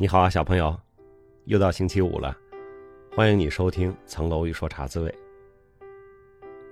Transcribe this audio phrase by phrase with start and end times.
[0.00, 0.74] 你好啊，小朋友，
[1.44, 2.34] 又到星期五了，
[3.14, 5.10] 欢迎你收听《层楼一说茶滋味》。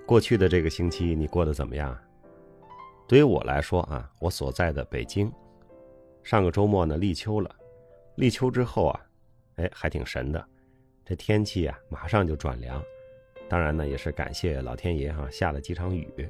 [0.03, 1.95] 过去的这个星期你过得怎么样？
[3.07, 5.31] 对于我来说啊，我所在的北京，
[6.23, 7.55] 上个周末呢立秋了，
[8.15, 8.99] 立秋之后啊，
[9.57, 10.43] 哎，还挺神的，
[11.05, 12.81] 这天气啊马上就转凉。
[13.47, 16.27] 当然呢，也是感谢老天爷哈，下了几场雨。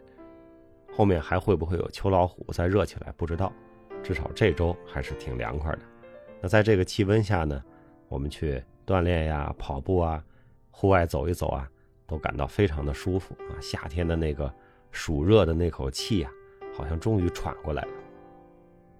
[0.93, 3.11] 后面还会不会有秋老虎再热起来？
[3.13, 3.53] 不知道，
[4.03, 5.79] 至少这周还是挺凉快的。
[6.41, 7.61] 那在这个气温下呢，
[8.07, 10.23] 我们去锻炼呀、跑步啊、
[10.71, 11.69] 户外走一走啊，
[12.07, 13.59] 都感到非常的舒服啊。
[13.61, 14.51] 夏天的那个
[14.91, 16.31] 暑热的那口气呀，
[16.73, 17.89] 好像终于喘过来了。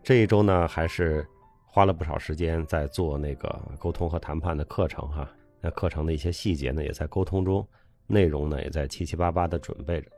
[0.03, 1.25] 这一周呢，还是
[1.66, 5.30] 花了不少时间在做那个沟通和谈判的课程哈。
[5.61, 7.67] 那课程的一些细节呢，也在沟通中，
[8.08, 10.09] 内容呢，也在七七八八的准备着。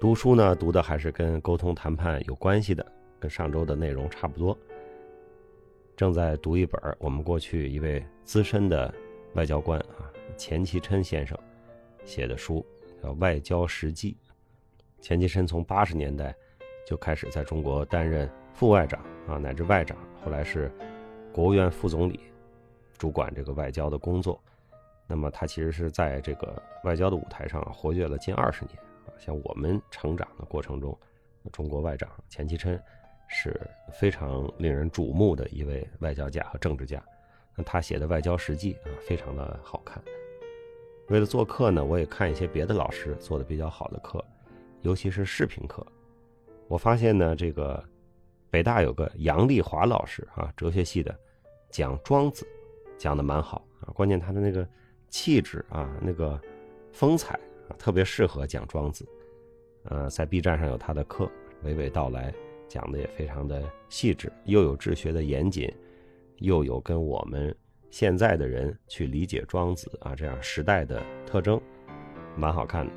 [0.00, 2.84] 读书呢，读的还是跟沟通谈判有关系的，
[3.20, 4.56] 跟上周的内容差不多。
[5.96, 8.92] 正在读一本我们过去一位资深的
[9.34, 11.38] 外交官啊钱其琛先生
[12.04, 12.64] 写的书，
[13.02, 14.16] 叫《外交实际》。
[15.00, 16.34] 钱其琛从八十年代
[16.86, 20.72] 就开始在中国担任副外长啊乃至外长，后来是
[21.32, 22.20] 国务院副总理，
[22.98, 24.42] 主管这个外交的工作。
[25.06, 28.76] 那么他其实是在这个外交的舞台上活跃了近二十年
[29.06, 29.12] 啊。
[29.18, 30.98] 像我们成长的过程中，
[31.52, 32.80] 中国外长钱其琛。
[33.32, 33.58] 是
[33.92, 37.02] 非常令人瞩目的一位外交家和政治家，
[37.56, 40.02] 那他写的《外交实记》啊，非常的好看。
[41.08, 44.24] 为了做课呢，我也看一些别的老师做的比较好的课，
[44.82, 45.84] 尤其是视频课。
[46.68, 47.82] 我发现呢，这个
[48.50, 51.14] 北大有个杨丽华老师啊，哲学系的，
[51.70, 52.46] 讲庄子，
[52.96, 53.92] 讲的蛮好啊。
[53.92, 54.66] 关键他的那个
[55.08, 56.40] 气质啊，那个
[56.92, 59.06] 风采啊，特别适合讲庄子。
[59.84, 61.28] 呃，在 B 站上有他的课，
[61.64, 62.32] 娓娓道来。
[62.72, 65.70] 讲的也非常的细致，又有治学的严谨，
[66.38, 67.54] 又有跟我们
[67.90, 71.60] 现在的人去理解庄子啊这样时代的特征，
[72.34, 72.92] 蛮好看的。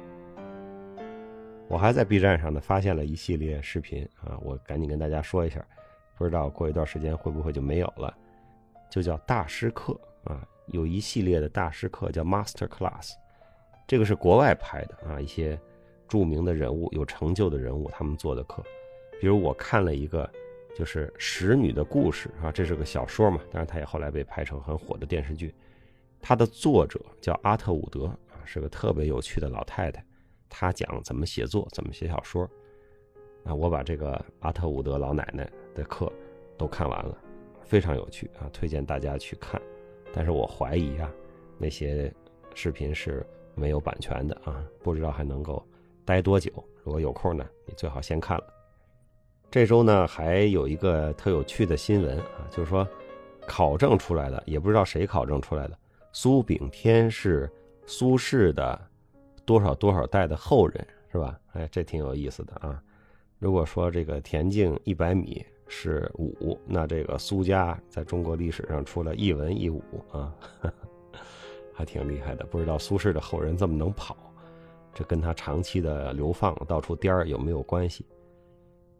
[1.67, 5.67] 我还在 B 站上呢发现了一系列视频啊，我赶紧跟大家说一下，
[6.17, 8.15] 不知道过一段时间会不会就没有了，
[8.89, 13.11] 就叫大师课啊，有一系列的大师课叫 Master Class，
[13.85, 15.59] 这个是国外拍的啊，一些
[16.07, 18.63] 著名的人物、有成就的人物他们做的课。
[19.19, 20.29] 比如我看了一个，
[20.75, 25.53] 就是《使女的故事》啊，这是个小说嘛，但是它也后来被拍成很火的电视剧。
[26.21, 30.03] 它的作者叫阿特伍德啊，是个特别有趣的老太太。
[30.49, 32.49] 她讲怎么写作，怎么写小说。
[33.43, 36.11] 啊，我把这个阿特伍德老奶奶的课
[36.57, 37.17] 都看完了，
[37.63, 39.61] 非常有趣啊，推荐大家去看。
[40.11, 41.11] 但是我怀疑啊，
[41.57, 42.11] 那些
[42.53, 45.63] 视频是没有版权的啊，不知道还能够
[46.03, 46.51] 待多久。
[46.83, 48.54] 如果有空呢，你最好先看了。
[49.51, 52.85] 这周呢，还有一个特有趣的新闻啊，就是说，
[53.47, 55.77] 考证出来的，也不知道谁考证出来的，
[56.11, 57.49] 苏炳添是
[57.85, 58.77] 苏轼的
[59.45, 61.39] 多少多少代的后人，是吧？
[61.53, 62.81] 哎，这挺有意思的啊。
[63.39, 70.33] 如果说这个田径一百米是武，那这个苏家在中国历史上出了一文一武啊，
[71.73, 72.45] 还挺厉害的。
[72.45, 74.17] 不知道苏轼的后人这么能跑，
[74.93, 78.05] 这跟他长期的流放到处颠儿有没有关系？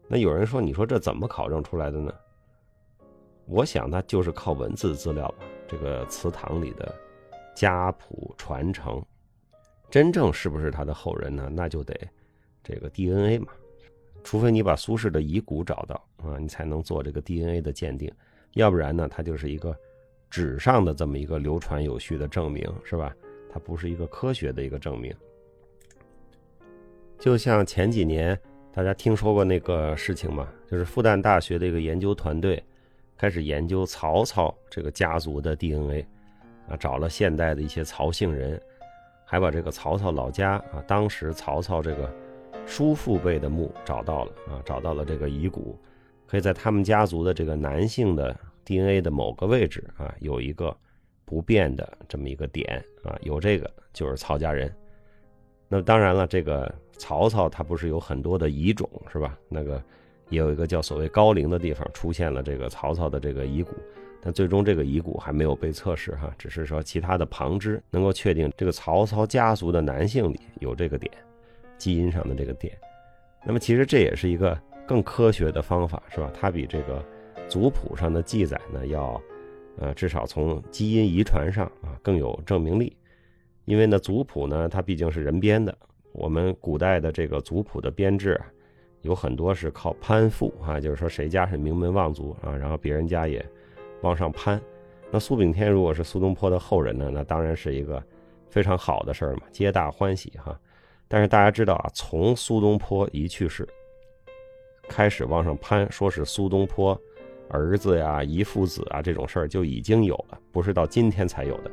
[0.08, 2.14] 那有人说：“你说这怎么考证出来的呢？”
[3.46, 5.44] 我想，那就是靠文字资料吧。
[5.68, 6.94] 这个祠堂里的
[7.54, 9.04] 家谱传承，
[9.90, 11.48] 真正是不是他的后人呢？
[11.52, 11.96] 那就得
[12.62, 13.48] 这个 DNA 嘛。
[14.22, 18.12] 除非你把苏轼的遗骨找到啊，你才能做这个 DNA 的鉴定。
[18.52, 19.76] 要不然呢，它就是一个
[20.30, 23.14] 纸上的这么一个流传有序的证明，是吧？
[23.48, 25.14] 它不是一个科学的一个证明。
[27.18, 28.40] 就像前几年。
[28.76, 30.46] 大家听说过那个事情吗？
[30.70, 32.62] 就是复旦大学的一个研究团队
[33.16, 36.06] 开始研究曹操这个家族的 DNA，
[36.68, 38.60] 啊，找了现代的一些曹姓人，
[39.24, 42.14] 还把这个曹操老家啊，当时曹操这个
[42.66, 45.78] 叔父辈的墓找到了啊，找到了这个遗骨，
[46.26, 50.76] 可以在他们家族的这个男性的 DNA 的某个位置啊，有一个
[51.24, 54.70] 不变的这么一个点啊，有这个就是曹家人。
[55.68, 56.72] 那当然了，这个。
[56.98, 59.38] 曹操他不是有很多的遗种是吧？
[59.50, 59.82] 那个
[60.30, 63.74] 也有一个叫所谓高陵的地方出现了这个曹操的这个遗骨，
[64.22, 71.12] 但最终这个遗骨还没有被测试哈，只是说其他的旁支能够确定这个曹操家族的男性里有这个点，
[71.76, 72.74] 基因上的这个点。
[73.44, 76.32] 那么其实这也是一个更科学的方法是吧？
[76.32, 77.04] 它比这个
[77.46, 79.20] 族谱上的记载呢要，
[79.76, 82.96] 呃，至少从基因遗传上啊更有证明力，
[83.66, 85.76] 因为呢族谱呢它毕竟是人编的。
[86.12, 88.40] 我们古代的这个族谱的编制，
[89.02, 93.44] 有很多是靠攀附啊，就是说谁家是名门望族啊，然后别人家也
[94.00, 94.58] 往上攀。
[95.10, 98.02] 那苏炳添如果是苏东坡的后人呢，那当然是一个
[98.48, 100.58] 非常好的事儿嘛，皆大欢喜哈。
[101.06, 103.68] 但是大家知道啊，从苏东坡一去世
[104.88, 106.98] 开始往上攀，说是苏东坡
[107.50, 111.70] 儿子呀、遗父子啊这种事儿就已经有了，不是到今天才有的。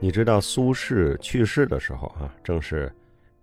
[0.00, 2.92] 你知道苏轼去世的时候啊，正是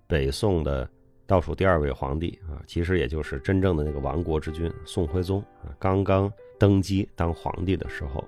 [0.05, 0.87] 北宋的
[1.25, 8.23] 倒数第二位皇帝啊，其实也就是真正的那个亡国之君宋徽宗啊，刚刚登基当皇帝的时候。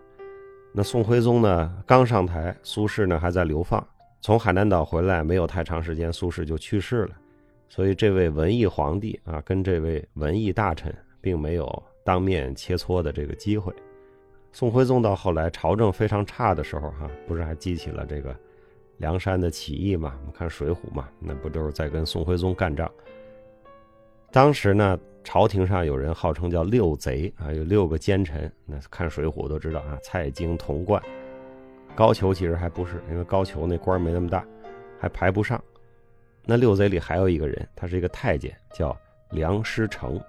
[0.71, 3.85] 那宋徽宗呢，刚上台，苏轼呢还在流放，
[4.21, 7.15] 从海南岛回来没有太长时间，苏轼就去世了。
[7.69, 10.91] 所以这位文艺皇帝啊，跟这位文艺大臣
[11.21, 13.71] 并没有当面切磋的这个机会。
[14.53, 18.33] 宋徽宗到后来朝政非常差的时候，哈，不是还激起了这个
[18.97, 20.15] 梁山的起义嘛？
[20.21, 22.89] 我们看《水浒》嘛，那不都是在跟宋徽宗干仗？
[24.31, 24.97] 当时呢？
[25.25, 28.51] 朝廷上有人号称叫六贼啊，有六个奸臣。
[28.65, 31.01] 那看《水浒》都知道啊，蔡京、童贯、
[31.95, 34.45] 高俅其实还不是，因为高俅那官没那么大，
[34.99, 35.63] 还排不上。
[36.43, 38.93] 那六贼里还有一个人，他是一个太监，叫
[39.31, 40.21] 梁师成。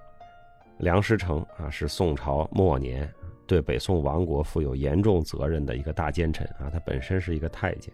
[0.78, 3.12] 梁师成啊，是宋朝末年
[3.46, 6.70] 对北宋亡国负有严重责任的一个大奸臣啊。
[6.72, 7.92] 他本身是一个太监。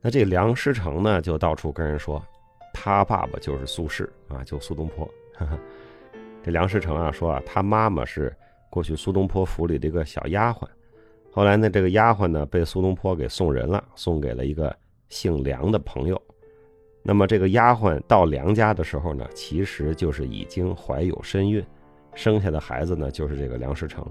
[0.00, 2.24] 那这梁师成呢，就到处跟人说，
[2.72, 5.08] 他爸爸就是苏轼啊，就苏东坡。
[6.42, 8.34] 这梁师成啊说啊，他妈妈是
[8.70, 10.66] 过去苏东坡府里的一个小丫鬟，
[11.30, 14.74] 后来呢，这个丫鬟呢被苏东坡给送人了，送给了一个
[15.10, 16.20] 姓梁的朋友。
[17.02, 21.62] 那么这个丫鬟到梁家的时候呢，其实就是已经怀有身孕，
[22.14, 24.06] 生下的孩子呢就是这个梁师成。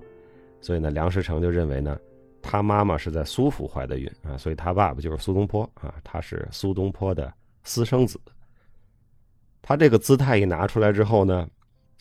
[0.62, 1.98] 所以呢，梁师成就认为呢，
[2.42, 7.34] 他妈妈是在苏府怀的孕啊，所以他爸爸就是苏东坡啊，他是苏东坡的
[7.64, 8.20] 私生子。
[9.62, 11.48] 他这个姿态一拿出来之后呢。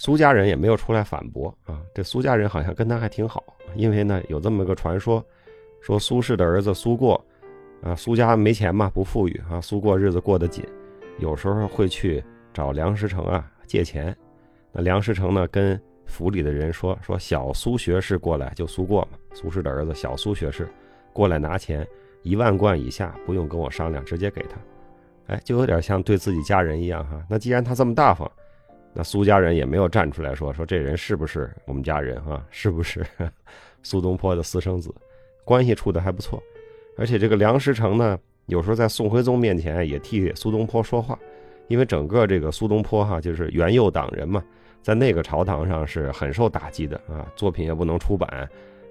[0.01, 3.43] 苏家人也没有出来反驳啊，这苏家人好像跟他还挺好，
[3.75, 5.21] 因为呢有这么个传说，
[5.81, 7.21] 说苏轼的儿子苏过，
[7.83, 10.65] 啊苏家没钱嘛，不富裕啊，苏过日子过得紧，
[11.19, 12.23] 有时候会去
[12.55, 14.17] 找梁师成啊借钱，
[14.71, 15.77] 那梁师成呢跟
[16.09, 20.69] 府里的人说说小苏学士过来就苏过嘛，苏轼的儿子小苏学士
[21.13, 21.87] 过来拿钱
[22.23, 24.57] 一万贯以下不用跟我商量直接给他，
[25.35, 28.29] 哎就有点像对自己家人一样哈，那既然他这么大方。
[28.95, 32.45] 那苏家人也没有站出来说说这人是不是我们家人啊？
[32.51, 33.07] 是不是
[33.85, 34.93] 苏东坡的私生子？
[35.45, 36.43] 关系处的还不错，
[36.97, 41.17] 而且这个梁师成呢，有时候在宋徽宗面前也替苏东坡说话，
[41.69, 44.43] 因为整个这个苏东坡哈就是元佑党人嘛，
[44.83, 48.49] 在那个朝堂上是很受打击的啊，作品也不能出版，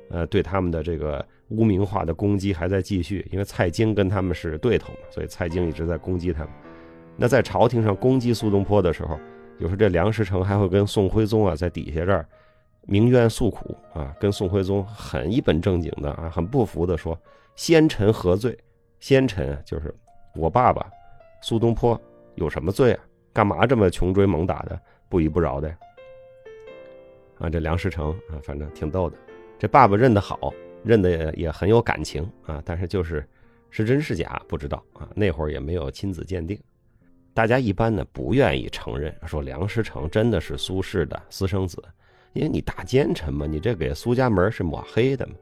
[0.09, 6.49] 呃，对他们的这个污名化的攻击还在继续，因为蔡京跟他们是对头嘛，所以蔡京一直在攻击他们。
[7.15, 9.19] 那在朝廷上攻击苏东坡的时候。
[9.59, 12.23] 有时候这梁师成还会跟宋徽宗啊在底下这儿
[12.83, 17.19] 鸣冤诉苦啊，跟宋徽宗很一本正经的啊，很不服的说
[17.57, 18.55] ：“先臣何罪？
[18.99, 19.91] 先臣就是
[20.35, 20.85] 我爸爸
[21.41, 21.99] 苏东坡
[22.35, 23.03] 有什么罪啊？
[23.33, 25.77] 干嘛这么穷追猛打的，不依不饶的呀？”
[27.39, 29.17] 啊，这梁师成啊，反正挺逗的。
[29.59, 33.27] 这爸爸认得好，认得也很有感情啊，但是就是
[33.69, 36.59] 是真是假不知道啊，那会儿也没有亲子鉴定。
[37.33, 41.79] 大家一般呢不愿意承认说梁师成真的是苏轼的私生子，
[42.33, 45.33] 因为你大奸臣嘛，你这给苏家门是抹黑的嘛。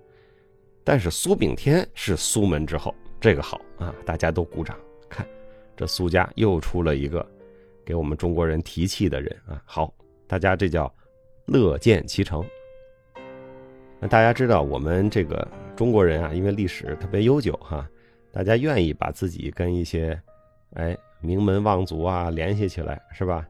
[0.84, 4.78] 但是苏炳添是苏门之后，这个好啊，大家都鼓掌。
[5.10, 5.26] 看，
[5.76, 7.26] 这苏家又出了一个
[7.86, 9.62] 给我们中国人提气的人啊。
[9.66, 9.94] 好，
[10.28, 10.94] 大家这叫
[11.46, 12.44] 乐见其成。
[14.00, 17.88] 那大家知道我们这个中国人啊，因为历史特别悠久哈，
[18.32, 20.20] 大家愿意把自己跟一些
[20.74, 20.98] 哎。
[21.22, 23.48] 名门望族啊，联系起来是吧？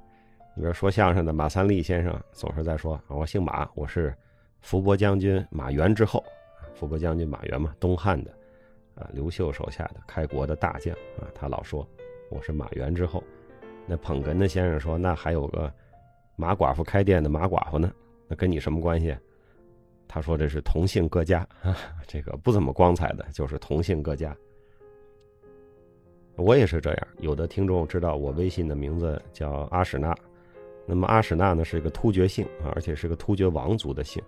[0.56, 4.16] 你比如说相声的马三立先生，总是在说：“我姓马，我是
[4.62, 6.24] 伏波将军马援之后。”
[6.74, 8.32] 伏波将军马援嘛，东汉的
[8.94, 11.86] 啊，刘秀手下的开国的大将啊，他老说
[12.30, 13.22] 我是马援之后。
[13.88, 15.72] 那捧哏的先生说：“那还有个
[16.36, 17.92] 马寡妇开店的马寡妇呢，
[18.28, 19.16] 那跟你什么关系？”
[20.08, 21.48] 他说：“这是同姓各家，
[22.08, 24.36] 这个不怎么光彩的，就是同姓各家。”
[26.38, 30.14] 我也是这样，有的听众知道我微信的名字叫阿史那，
[30.86, 34.22] 那么阿史那呢是一个突厥姓啊，而且是个突厥王族的姓，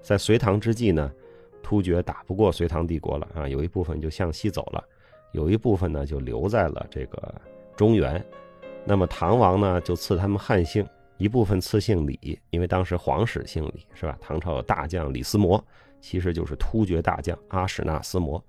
[0.00, 1.12] 在隋唐之际呢，
[1.60, 4.84] 突厥打不过隋唐帝国了啊，有一部分就向西走了，
[5.32, 7.34] 有一部分呢就留在了这个
[7.76, 8.24] 中原，
[8.84, 10.86] 那么唐王呢就赐他们汉姓，
[11.16, 14.18] 一部分赐姓李，因为当时皇室姓李是吧？
[14.20, 15.64] 唐朝有大将李思摩，
[16.00, 18.42] 其实就是突厥大将阿史那思摩。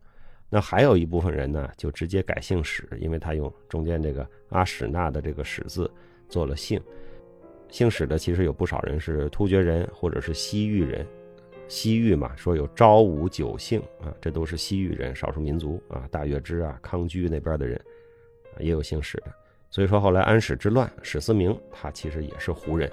[0.49, 5.89] 那还有一部分人呢，就直接改姓史，因为他用中间这个阿史那的这个史字
[6.29, 6.81] 做了姓。
[7.69, 11.07] 姓史的其实有不少人是突厥人或者是西域人，
[11.67, 17.79] 西域嘛，说有昭武九姓啊，这都是西域人，少数民族啊，大月支啊、康居那边的人
[18.55, 19.33] 啊，也有姓史的。
[19.73, 22.87] 所以说后来安史之乱，史思明他其实也是胡人。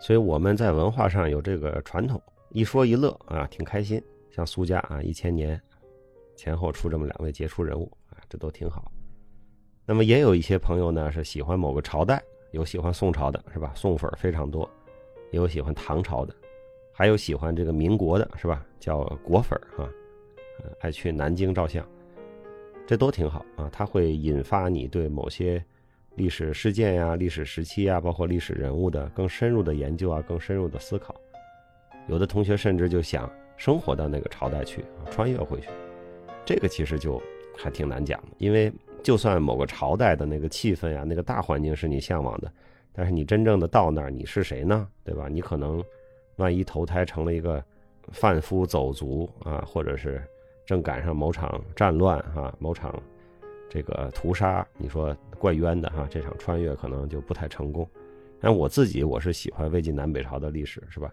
[0.00, 2.18] 所以我们在文化上有这个传统，
[2.48, 4.02] 一说一乐啊，挺开心。
[4.30, 5.60] 像苏家啊，一千年
[6.36, 8.90] 前后出这么两位杰出人物啊，这都挺好。
[9.84, 13.72] 那么也有一些朋友呢是喜欢某个朝代，有喜欢宋朝的，是吧？
[13.74, 14.66] 宋粉非常多，
[15.32, 16.34] 也有喜欢唐朝的。
[16.94, 18.64] 还有喜欢这个民国的，是吧？
[18.80, 19.84] 叫国粉儿啊，
[20.80, 21.86] 爱去南京照相，
[22.86, 23.68] 这都挺好啊。
[23.72, 25.64] 它会引发你对某些
[26.16, 31.14] 历史事件呀、历史时期啊，包括历史人物的更深入的研究啊、更深入的思考。
[32.08, 35.68] 有的同学甚至就想生活到那个朝代去，穿越回去。
[36.44, 37.20] 这个其实就
[37.56, 38.72] 还挺难讲的，因为
[39.02, 42.52] 就算某个朝代的那个气氛呀、那个大环境是你向往的，
[42.92, 44.86] 但是你真正的到那儿，你是谁呢？
[45.02, 45.28] 对吧？
[45.28, 45.82] 你可能。
[46.38, 47.64] 万一投胎成了一个
[48.10, 50.20] 贩夫走卒啊，或者是
[50.64, 53.00] 正赶上某场战乱哈，某场
[53.68, 57.88] 这个屠杀，你说怪冤的哈，这场穿越可能就不太成功。
[58.40, 61.10] 但我自己我是喜欢魏晋南北朝的历史，是吧？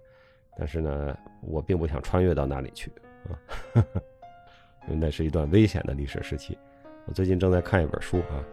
[0.57, 2.91] 但是呢，我并不想穿越到那里去
[3.29, 3.35] 啊，
[4.87, 6.57] 因为那是一段危险的历史时期。
[7.05, 8.43] 我最近正在看一本书啊，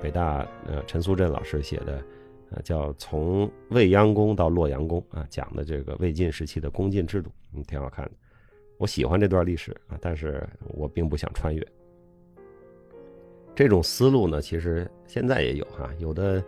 [0.00, 2.02] 北大呃陈苏振老师写的。
[2.50, 8.12] 呃，叫从未央宫到洛阳宫啊，讲的这个魏晋时期的宫禁制度，嗯，挺好看的。
[8.78, 11.66] 我喜欢这段历史啊，但是我并不想穿越。
[13.54, 16.42] 这种思路呢，其实现在也有哈，有的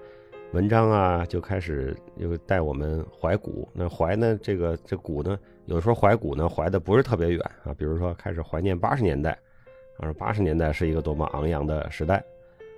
[0.52, 3.68] 文章啊就开始又带我们怀古。
[3.75, 9.37] 那怀呢，这个这古呢，有时候怀古呢怀的不是特别远啊，比如说开始怀念八十年代，
[9.99, 12.25] 啊，八十年代是一个多么昂扬的时代。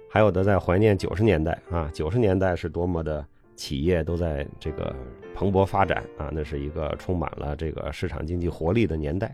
[0.09, 3.27] 还有的在怀念九十年代啊，九十年代是多么的
[3.63, 4.93] 企业都在这个
[5.37, 9.33] 蓬勃发展啊，那是一个充满了这个市场经济活力的年代。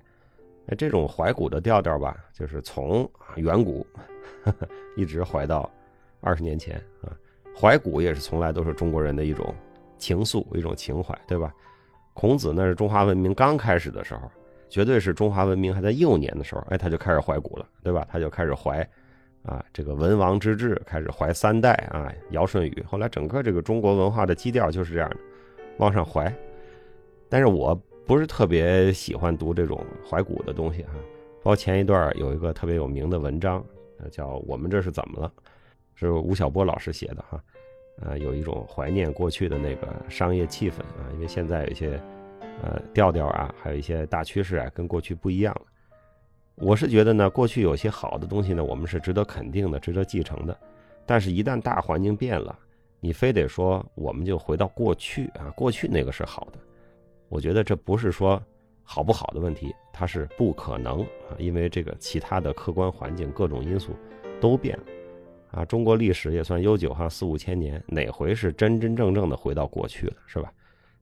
[0.67, 3.87] 哎，这种怀古的调调吧，就是从远古
[4.99, 5.71] 一直怀到
[6.21, 7.17] 二十年前啊。
[7.59, 9.55] 怀古也是从来都是中国人的一种
[9.97, 11.51] 情愫，一种情怀，对吧？
[12.13, 14.31] 孔子那是中华文明刚开始的时候，
[14.69, 18.07] 绝对是中华文明还在幼年的时候，哎，他就开始怀古了，对吧？
[18.11, 18.87] 他就开始怀。
[19.43, 25.17] 啊，这个文王之治开始怀三代啊，尧舜禹，后来整个这个中国文化的基调就是这样的，
[25.79, 26.33] 往上怀。
[27.29, 27.75] 但是我
[28.07, 30.91] 不是特别喜欢读这种怀古的东西哈。
[31.39, 33.65] 包括前一段有一个特别有名的文章，
[34.11, 35.33] 叫《我们这是怎么了》，
[35.95, 37.43] 是吴晓波老师写的哈。
[38.03, 42.01] 啊，有一种怀念过去的那个商业气氛啊，因为现在有一些
[42.63, 45.63] 呃调调啊，还有一些大趋势啊，跟过去不一样了。
[46.61, 50.59] 我是觉得呢，过去有些好的东西呢，我们是值得肯定的，值得继承的。
[51.07, 52.59] 但是，一旦大环境变了，
[53.01, 56.59] 你非得说我们就回到过去啊，过去那个是好的。
[57.29, 58.43] 我觉得这不是说
[58.83, 63.93] 好不好的问题，它是不可能啊，因为这个其他的客观环境各种因素
[64.41, 64.85] 都变了
[65.53, 65.65] 啊。
[65.65, 70.53] 中国历史也算悠久哈，四五千年，哪回是真真正正的回到过去了，是吧？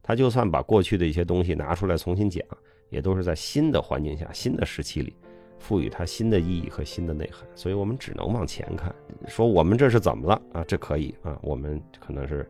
[0.03, 2.45] 他就算把过去的一些东西拿出来重新讲，
[2.91, 5.17] 也都是在新的环境下、新的时期里。
[5.59, 8.95] 赋予它新的意义和新的内涵，所以我们只能往前看，
[9.27, 10.65] 说我们这是怎么了啊？
[10.65, 12.49] 这可以啊，我们可能是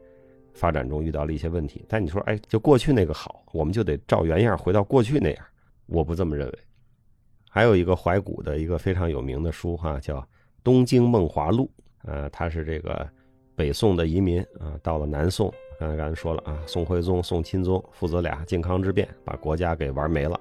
[0.55, 5.45] 发展中遇到了一些问题，但你说，哎，就过去那个好，我们就得照原样回到过去那样，
[5.87, 6.59] 我不这么认为。
[7.49, 10.21] 还有一个怀古的一个非常有名的书哈，叫
[10.63, 11.71] 《东京梦华录》，
[12.11, 13.09] 呃，它是这个
[13.55, 20.39] 北宋的移民啊，到了南宋，刚才刚才说了啊，宋徽宗、宋钦宗父子俩靖康之变，把国家给玩没了。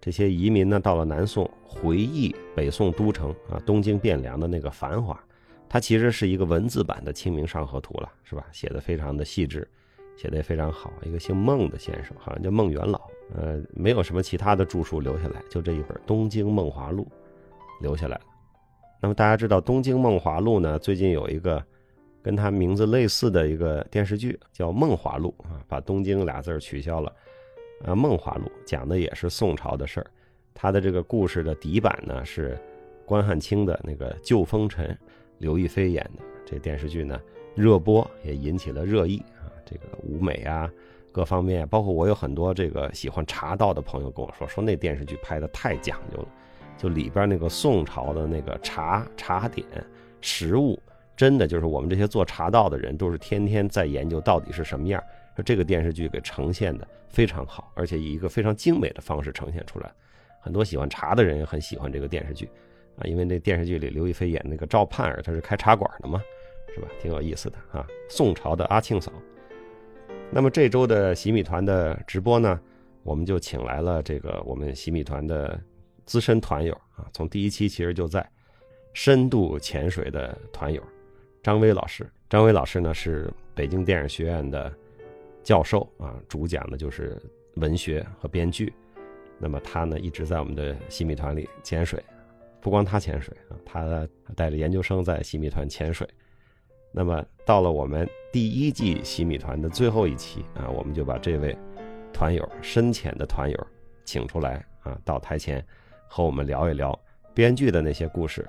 [0.00, 5.18] 这些移民呢，到了南宋，回忆北宋都城啊，东京汴梁的那个繁华，
[5.68, 8.46] 它其实是一个文字版的《清明上河图》了，是吧？
[8.50, 9.68] 写的非常的细致，
[10.16, 10.90] 写的也非常好。
[11.04, 13.00] 一个姓孟的先生，好像叫孟元老，
[13.36, 17.06] 呃，没有什么其他的著述留下来，就这一本《东京梦华录》
[17.82, 18.22] 留下来了。
[19.02, 21.62] 那么大家知道，《东京梦华录》呢，最近有一个
[22.22, 27.12] 跟它名字类似的一个电视剧，叫《梦华录》啊，把“东京”俩字取消了。
[27.84, 30.06] 啊，《梦华录》讲的也是宋朝的事儿，
[30.54, 32.58] 他的这个故事的底板呢是
[33.06, 34.96] 关汉卿的那个旧风尘，
[35.38, 37.20] 刘亦菲演的这电视剧呢
[37.54, 40.70] 热播也引起了热议啊，这个舞美啊
[41.10, 46.28] 各方面，包括我有很多这个喜欢茶道的朋友跟我说，说那电视剧拍的太讲究了，
[46.78, 49.66] 就里边那个宋朝的那个茶茶点
[50.20, 50.78] 食物，
[51.16, 55.02] 真的就是我们这些做茶道的人都是天天在研究到底是什么样。
[55.36, 59.90] 说这个电视剧给呈现的非常好，而且以一个非常精美的方式呈现出来，
[60.40, 62.48] 很多喜欢茶的人也很喜欢这个电视剧，
[62.96, 66.22] 啊，因为那电视剧里刘亦菲演那个赵盼儿，她是开茶馆的嘛，
[66.74, 66.88] 是吧？
[67.00, 67.86] 挺有意思的啊。
[68.08, 69.12] 宋朝的阿庆嫂。
[70.32, 72.60] 那么这周的洗米团的直播呢，
[73.02, 75.60] 我们就请来了这个我们洗米团的
[76.04, 78.24] 资深团友啊，从第一期其实就在
[78.92, 80.82] 深度潜水的团友
[81.42, 82.08] 张威老师。
[82.28, 84.72] 张威老师呢是北京电影学院的
[85.42, 87.20] 教授啊，主讲的就是
[87.56, 88.72] 文学和编剧。
[89.38, 92.02] 那么他呢一直在我们的洗米团里潜水，
[92.60, 94.06] 不光他潜水啊，他
[94.36, 96.06] 带着研究生在洗米团潜水。
[96.92, 101.56] 那么到了我们第一季洗米团的最后一期啊，我们就把这位
[102.12, 103.66] 团友深浅的团友
[104.04, 105.64] 请出来啊，到台前
[106.06, 106.98] 和我们聊一聊
[107.32, 108.46] 编剧的那些故事，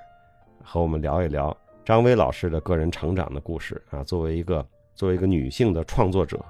[0.62, 4.04] 和我们聊一聊张薇老师的个人成长的故事啊。
[4.04, 6.44] 作为一个作为一个女性的创作者，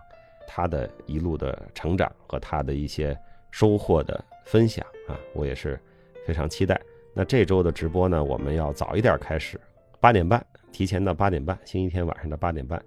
[0.47, 3.19] 他的一路的成长和他的一些
[3.51, 5.79] 收获的分享啊，我也是
[6.27, 6.81] 非常期待。
[7.15, 9.61] 那这周的直播呢，我们要早一点开始，
[10.01, 10.45] 八点半。
[10.73, 12.83] 提前到八点半，星期天晚上的八点半，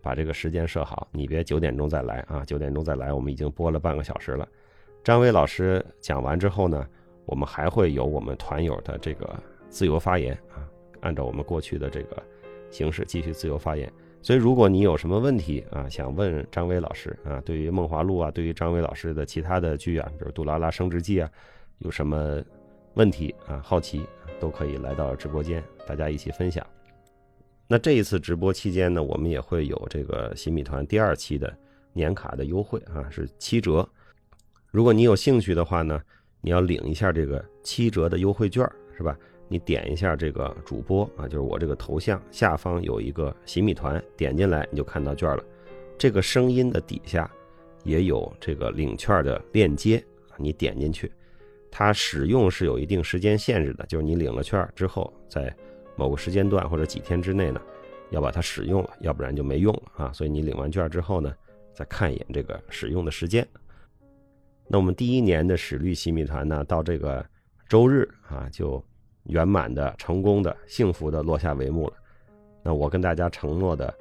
[0.00, 1.06] 把这个时间设好。
[1.12, 2.42] 你别九点钟再来啊！
[2.46, 4.48] 九点钟再来，我们已经播了半个小时了。
[5.04, 6.88] 张威老师讲完之后呢，
[7.26, 9.38] 我们还会有我们团友的这个
[9.68, 10.64] 自由发言啊，
[11.02, 12.22] 按照我们过去的这个
[12.70, 13.92] 形式继续自由发言。
[14.20, 21.30] 所以，如果你有什么问题啊，想问张威老师啊，对于《梦华录》啊，对于张威老师的其他的剧啊，比如《杜拉拉升职记》啊，
[21.78, 22.42] 有什么
[22.94, 24.04] 问题啊，好奇
[24.40, 26.66] 都可以来到直播间，大家一起分享。
[27.68, 31.56] 那这一次直播期间呢，我们也会有这个新米团第二期的
[31.92, 33.88] 年卡的优惠啊，是七折。
[34.70, 36.00] 如果你有兴趣的话呢，
[36.40, 39.16] 你要领一下这个七折的优惠券，是吧？
[39.48, 45.44] 你点一下这个主播啊，就是我这个头像下方有一个洗米团，点进来你就看到券了。
[45.96, 47.30] 这个声音的底下
[47.84, 50.04] 也有这个领券的链接，
[50.36, 51.10] 你点进去，
[51.70, 55.54] 它使用是有一定时间限制的，就是你领了券之后在。
[56.00, 57.60] 某个时间段或者几天之内呢，
[58.10, 60.12] 要把它使用了，要不然就没用了啊。
[60.12, 61.34] 所以你领完券之后呢，
[61.74, 63.44] 再看一眼这个使用的时间。
[64.68, 67.26] 那我们第一年的史律洗米团呢，到这个
[67.68, 68.80] 周日啊，就
[69.24, 71.92] 圆满的、成功的、幸福的落下帷幕了。
[72.62, 73.92] 那我跟大家承诺的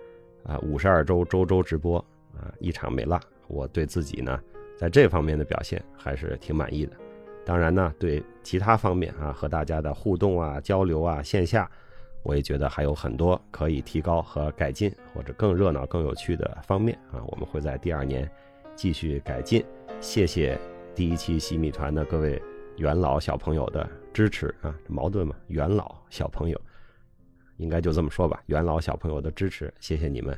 [0.44, 1.98] 啊，五十二周周周直播
[2.34, 3.20] 啊，一场没落。
[3.48, 4.40] 我对自己呢，
[4.78, 6.94] 在这方面的表现还是挺满意的。
[7.46, 11.70] 当然呢，对其他方面啊，和大家的互动啊、交流啊，线下。
[12.24, 17.24] 我也觉得还有很多可以提高和改进，或者更热闹、更有趣的方面啊！
[17.26, 18.30] 我们会在第二年
[18.76, 19.64] 继续改进。
[20.02, 20.60] 谢谢
[20.94, 22.42] 第一期洗米团的各位
[22.78, 24.74] 元老小朋友的支持啊！
[24.88, 26.62] 矛盾嘛，元老小朋友
[27.58, 28.42] 应该就这么说吧。
[28.46, 30.38] 元老小朋友的支持，谢谢你们。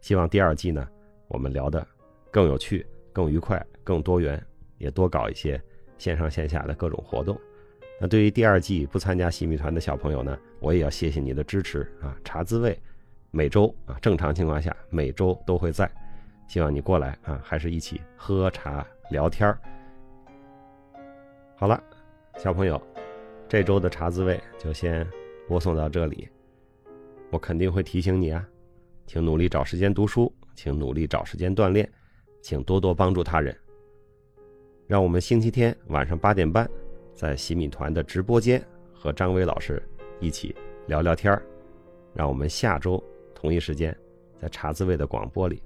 [0.00, 0.86] 希望第二季呢，
[1.28, 1.86] 我们聊的
[2.30, 4.42] 更有趣、更愉快、更多元，
[4.78, 5.60] 也多搞一些
[5.96, 7.38] 线上线下的各种活动。
[7.98, 12.14] 那对于第二季不参加洗米团的小朋友呢，我也要谢谢你的支持啊！
[12.24, 12.78] 茶滋味，
[13.30, 15.90] 每周啊，正常情况下每周都会在，
[16.46, 19.58] 希望你过来啊，还是一起喝茶聊天儿。
[21.64, 21.82] 好了，
[22.36, 22.78] 小朋友，
[23.48, 25.08] 这周的茶滋味就先
[25.48, 26.28] 播送到这里。
[27.30, 28.46] 我肯定会提醒你啊，
[29.06, 31.90] 请努力找时间读书，请努力找时间锻炼，
[32.42, 33.58] 请多多帮助他人。
[34.86, 36.68] 让我们星期天晚上八点半。
[37.14, 39.82] 在洗米团的直播间和张威老师
[40.20, 40.54] 一起
[40.86, 41.42] 聊聊天儿，
[42.12, 43.02] 让我们下周
[43.34, 43.96] 同一时间
[44.38, 45.62] 在茶滋味的广播里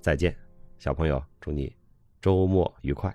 [0.00, 0.32] 再见，
[0.78, 1.74] 小朋友，祝你
[2.20, 3.12] 周末愉快。